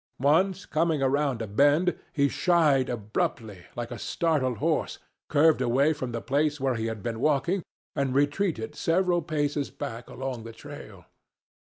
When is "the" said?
6.11-6.19, 10.43-10.53